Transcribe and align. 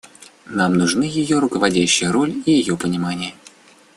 Нам 0.47 0.73
нужны 0.79 1.03
ее 1.03 1.37
руководящая 1.37 2.11
роль 2.11 2.41
и 2.47 2.51
ее 2.51 2.75
понимание. 2.75 3.35